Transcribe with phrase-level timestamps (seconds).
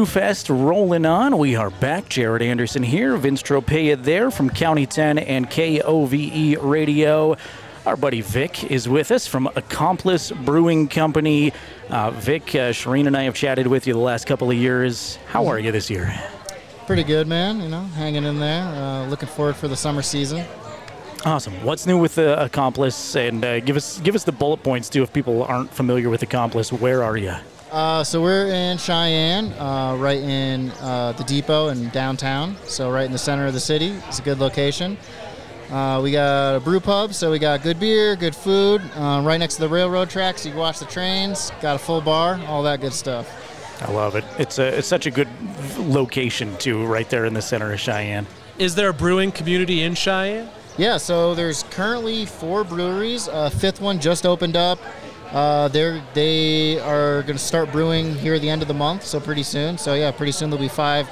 [0.00, 1.36] Brewfest rolling on.
[1.36, 2.08] We are back.
[2.08, 7.36] Jared Anderson here, Vince Tropea there from County 10 and KOVE Radio.
[7.84, 11.52] Our buddy Vic is with us from Accomplice Brewing Company.
[11.90, 15.16] Uh, Vic, uh, Shireen and I have chatted with you the last couple of years.
[15.28, 16.18] How are you this year?
[16.86, 17.60] Pretty good, man.
[17.60, 18.62] You know, hanging in there.
[18.62, 20.46] Uh, looking forward for the summer season.
[21.26, 21.62] Awesome.
[21.62, 23.16] What's new with the Accomplice?
[23.16, 25.02] And uh, give us give us the bullet points too.
[25.02, 27.34] If people aren't familiar with Accomplice, where are you?
[27.70, 32.56] Uh, so we're in Cheyenne, uh, right in uh, the depot in downtown.
[32.64, 33.90] So right in the center of the city.
[34.08, 34.96] It's a good location.
[35.70, 39.38] Uh, we got a brew pub, so we got good beer, good food, uh, right
[39.38, 40.44] next to the railroad tracks.
[40.44, 41.52] You can watch the trains.
[41.60, 43.80] Got a full bar, all that good stuff.
[43.80, 44.24] I love it.
[44.36, 45.28] It's a it's such a good
[45.78, 48.26] location too, right there in the center of Cheyenne.
[48.58, 50.50] Is there a brewing community in Cheyenne?
[50.76, 53.28] Yeah, so there's currently four breweries.
[53.28, 54.80] A uh, fifth one just opened up.
[55.32, 59.04] Uh, they're they are going to start brewing here at the end of the month,
[59.04, 59.78] so pretty soon.
[59.78, 61.08] So yeah, pretty soon there'll be five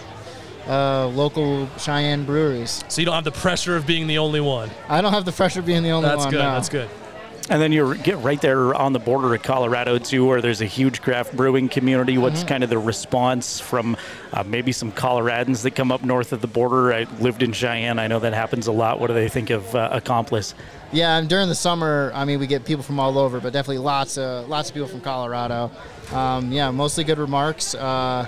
[0.66, 2.84] uh, local Cheyenne breweries.
[2.88, 4.70] So you don't have the pressure of being the only one.
[4.88, 6.34] I don't have the pressure of being the only That's one.
[6.34, 6.78] That's good.
[6.78, 6.86] no.
[6.86, 7.07] That's good.
[7.50, 10.66] And then you're get right there on the border of Colorado too, where there's a
[10.66, 12.18] huge craft brewing community.
[12.18, 13.96] What's kind of the response from
[14.34, 16.92] uh, maybe some Coloradans that come up north of the border?
[16.92, 17.98] I lived in Cheyenne.
[17.98, 19.00] I know that happens a lot.
[19.00, 20.54] What do they think of uh, Accomplice?
[20.92, 23.78] Yeah, and during the summer, I mean, we get people from all over, but definitely
[23.78, 25.70] lots of lots of people from Colorado.
[26.12, 27.74] Um, yeah, mostly good remarks.
[27.74, 28.26] Uh,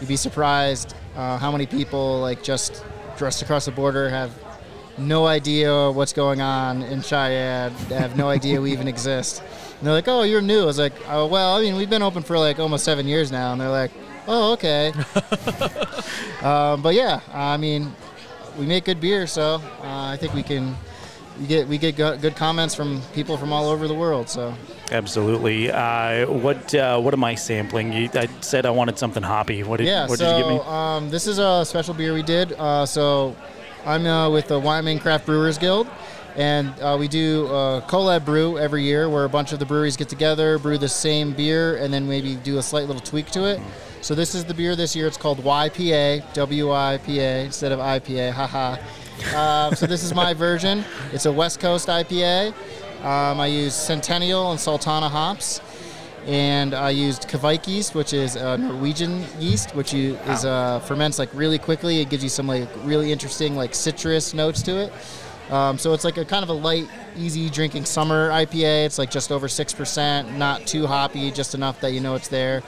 [0.00, 2.84] you'd be surprised uh, how many people like just
[3.18, 4.32] dressed across the border have
[4.98, 7.72] no idea what's going on in Cheyenne.
[7.88, 9.42] They have no idea we even exist.
[9.78, 12.02] And they're like, "Oh, you're new." I was like, "Oh, well, I mean, we've been
[12.02, 13.90] open for like almost seven years now." And they're like,
[14.26, 14.92] "Oh, okay."
[16.42, 17.92] um, but yeah, I mean,
[18.58, 20.76] we make good beer, so uh, I think we can.
[21.40, 24.28] We get we get good comments from people from all over the world.
[24.28, 24.54] So
[24.92, 25.70] Absolutely.
[25.70, 27.92] Uh, what uh, what am I sampling?
[27.92, 29.62] You, I said I wanted something hoppy.
[29.62, 30.70] What did, yeah, what so did you give me?
[30.70, 32.52] Um, this is a special beer we did.
[32.52, 33.34] Uh, so
[33.84, 35.88] I'm uh, with the Wyoming Craft Brewers Guild,
[36.36, 39.96] and uh, we do a collab brew every year where a bunch of the breweries
[39.96, 43.44] get together, brew the same beer, and then maybe do a slight little tweak to
[43.44, 43.60] it.
[44.00, 45.08] So this is the beer this year.
[45.08, 48.30] It's called YPA, W-I-P-A instead of IPA.
[48.32, 48.76] Haha.
[49.34, 50.84] uh, so this is my version.
[51.12, 52.54] It's a West Coast IPA.
[53.02, 55.60] Um, I use Centennial and Sultana hops
[56.26, 61.18] and I used Kveik yeast, which is a Norwegian yeast, which you, is uh, ferments
[61.18, 62.00] like really quickly.
[62.00, 64.92] It gives you some like really interesting like citrus notes to it.
[65.50, 68.86] Um, so it's like a kind of a light, easy drinking summer IPA.
[68.86, 72.28] It's like just over six percent, not too hoppy, just enough that you know it's
[72.28, 72.62] there.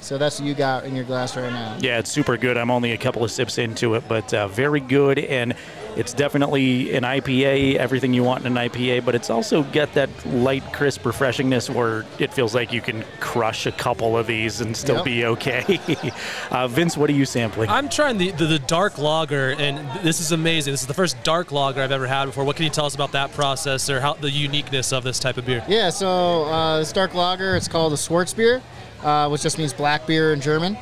[0.00, 1.78] So that's what you got in your glass right now.
[1.80, 2.58] Yeah, it's super good.
[2.58, 5.18] I'm only a couple of sips into it, but uh, very good.
[5.18, 5.54] And
[5.96, 10.10] it's definitely an IPA, everything you want in an IPA, but it's also got that
[10.26, 14.76] light, crisp refreshingness where it feels like you can crush a couple of these and
[14.76, 15.04] still Yep.
[15.04, 15.80] be okay.
[16.50, 17.68] uh, Vince, what are you sampling?
[17.70, 20.72] I'm trying the, the, the dark lager, and this is amazing.
[20.72, 22.44] This is the first dark lager I've ever had before.
[22.44, 25.36] What can you tell us about that process or how the uniqueness of this type
[25.36, 25.64] of beer?
[25.68, 28.62] Yeah, so uh, this dark lager, it's called a Schwarzbier,
[29.02, 30.76] uh, which just means black beer in German.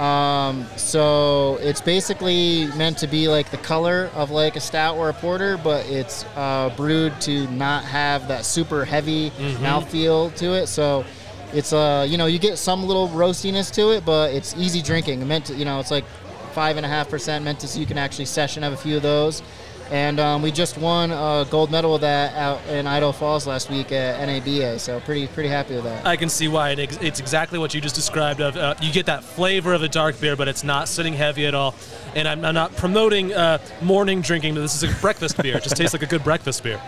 [0.00, 5.10] Um, so it's basically meant to be like the color of like a stout or
[5.10, 10.68] a porter, but it's uh, brewed to not have that super heavy mouthfeel to it.
[10.68, 11.04] So
[11.52, 15.26] it's uh, you know you get some little roastiness to it, but it's easy drinking.
[15.28, 16.06] Meant to, you know it's like
[16.52, 18.96] five and a half percent meant to so you can actually session have a few
[18.96, 19.42] of those.
[19.90, 23.70] And um, we just won a gold medal with that out in Idaho Falls last
[23.70, 24.78] week at NABA.
[24.78, 26.06] So pretty pretty happy with that.
[26.06, 28.40] I can see why it ex- it's exactly what you just described.
[28.40, 31.44] Of uh, you get that flavor of a dark beer, but it's not sitting heavy
[31.46, 31.74] at all.
[32.14, 34.54] And I'm, I'm not promoting uh, morning drinking.
[34.54, 35.56] But this is a breakfast beer.
[35.56, 36.80] It just tastes like a good breakfast beer.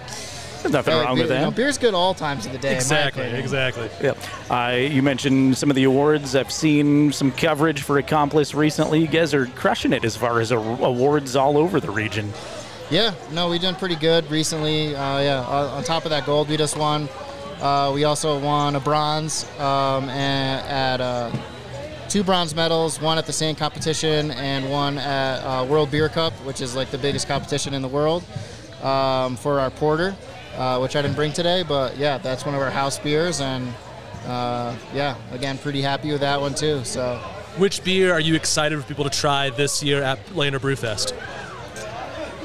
[0.62, 1.56] There's nothing wrong beer, with you know, that.
[1.56, 2.68] beer's good all times of the day.
[2.68, 3.42] in my Exactly, opinion.
[3.42, 3.91] exactly.
[4.00, 4.12] Yeah.
[4.48, 6.36] Uh, you mentioned some of the awards.
[6.36, 9.00] I've seen some coverage for Accomplice recently.
[9.00, 12.32] You guys are crushing it as far as a- awards all over the region.
[12.91, 14.94] Yeah, no, we've done pretty good recently.
[14.94, 17.09] Uh, yeah, on, top of that gold we just won,
[17.60, 21.31] uh, we also won a bronze um, and at uh,
[22.09, 26.34] two bronze medals, one at the same competition and one at uh, World Beer Cup,
[26.45, 28.24] which is like the biggest competition in the world
[28.83, 30.15] um, for our porter,
[30.56, 33.72] uh, which I didn't bring today, but yeah, that's one of our house beers, and
[34.27, 36.84] uh, yeah, again, pretty happy with that one too.
[36.84, 37.16] So.
[37.56, 41.12] Which beer are you excited for people to try this year at Lander Brewfest?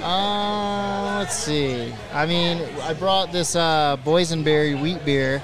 [0.07, 1.93] Uh, let's see.
[2.13, 5.43] I mean, I brought this uh, boysenberry wheat beer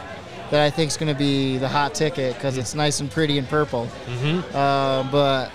[0.52, 3.38] that I think is going to be the hot ticket because it's nice and pretty
[3.38, 3.88] and purple.
[4.06, 4.56] Mm-hmm.
[4.56, 5.52] Uh, but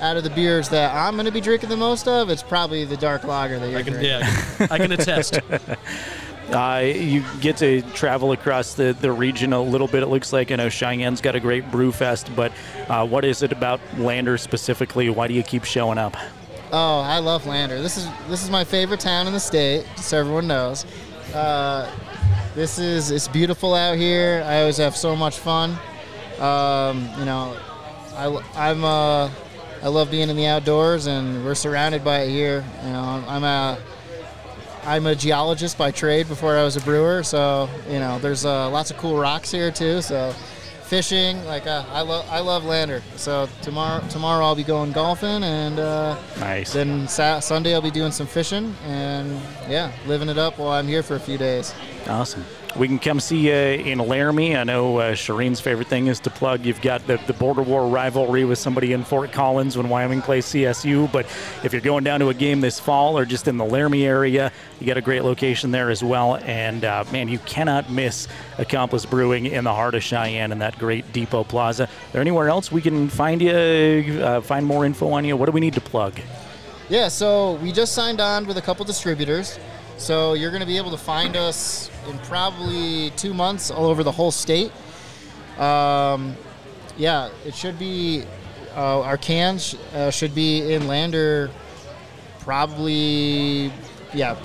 [0.00, 2.84] out of the beers that I'm going to be drinking the most of, it's probably
[2.84, 4.10] the dark lager that you're I can, drinking.
[4.10, 5.38] yeah, I can attest.
[6.48, 10.02] Uh, you get to travel across the, the region a little bit.
[10.02, 12.52] It looks like I know Cheyenne's got a great brew fest, but
[12.88, 15.10] uh, what is it about Lander specifically?
[15.10, 16.16] Why do you keep showing up?
[16.70, 17.80] Oh, I love Lander.
[17.80, 20.84] This is this is my favorite town in the state, so everyone knows.
[21.34, 21.90] Uh,
[22.54, 24.42] this is it's beautiful out here.
[24.44, 25.78] I always have so much fun.
[26.38, 27.56] Um, you know,
[28.14, 29.30] I, I'm uh,
[29.82, 32.62] I love being in the outdoors, and we're surrounded by it here.
[32.84, 33.78] You know, I'm, a
[34.84, 38.68] I'm a geologist by trade before I was a brewer, so you know, there's uh,
[38.68, 40.02] lots of cool rocks here too.
[40.02, 40.34] So
[40.88, 41.44] fishing.
[41.44, 43.02] Like uh, I love I love Lander.
[43.16, 46.72] So tomorrow tomorrow I'll be going golfing, and uh, Nice.
[46.72, 49.30] then sa- Sunday I'll be doing some fishing, and
[49.68, 51.74] yeah, living it up while I'm here for a few days.
[52.06, 52.44] Awesome.
[52.76, 54.56] We can come see you in Laramie.
[54.56, 56.64] I know uh, Shireen's favorite thing is to plug.
[56.64, 60.46] You've got the, the border war rivalry with somebody in Fort Collins when Wyoming plays
[60.46, 61.10] CSU.
[61.10, 61.26] But
[61.64, 64.52] if you're going down to a game this fall or just in the Laramie area,
[64.78, 66.36] you got a great location there as well.
[66.36, 68.28] And uh, man, you cannot miss
[68.58, 71.84] Accomplice Brewing in the heart of Cheyenne in that great Depot Plaza.
[71.84, 75.36] Is there anywhere else we can find you, uh, find more info on you?
[75.36, 76.20] What do we need to plug?
[76.88, 79.58] Yeah, so we just signed on with a couple distributors.
[79.98, 84.02] So you're going to be able to find us in probably two months all over
[84.02, 84.72] the whole state.
[85.58, 86.36] Um,
[86.96, 88.24] yeah, it should be,
[88.76, 91.50] uh, our cans uh, should be in Lander
[92.40, 93.72] probably,
[94.14, 94.36] yeah,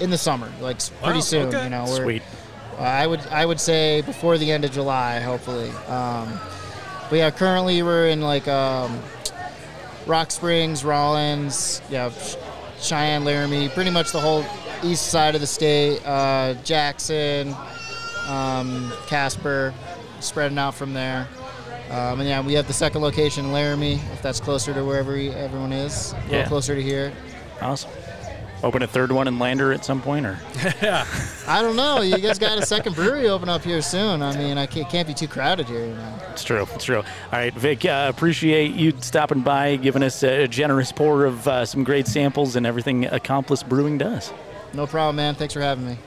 [0.00, 1.48] in the summer, like pretty Wow, soon.
[1.48, 1.64] okay.
[1.64, 2.22] You know, we're, Sweet.
[2.78, 5.68] uh, I would I would say before the end of July, hopefully.
[5.88, 6.40] Um,
[7.10, 8.98] but yeah, currently we're in like um,
[10.06, 12.10] Rock Springs, Rawlins, yeah,
[12.80, 14.42] Cheyenne, Laramie, pretty much the whole
[14.84, 16.00] east side of the state.
[16.06, 17.54] Uh, Jackson,
[18.28, 19.74] um, Casper,
[20.20, 21.28] spreading out from there.
[21.90, 25.12] Um, and yeah, we have the second location in Laramie, if that's closer to wherever
[25.12, 26.44] we- everyone is, a Yeah.
[26.46, 27.12] closer to here.
[27.60, 27.90] Awesome.
[28.62, 30.38] Open a third one in Lander at some point, or
[30.82, 31.06] yeah.
[31.48, 32.02] I don't know.
[32.02, 34.20] You guys got a second brewery open up here soon.
[34.22, 36.14] I mean, I can't, can't be too crowded here, you know.
[36.30, 36.68] It's true.
[36.74, 36.98] It's true.
[36.98, 41.64] All right, Vic, uh, appreciate you stopping by, giving us a generous pour of uh,
[41.64, 44.30] some great samples and everything Accomplice Brewing does.
[44.72, 45.34] No problem, man.
[45.34, 45.98] Thanks for having me.